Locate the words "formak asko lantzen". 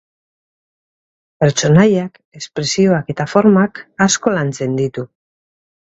3.37-4.79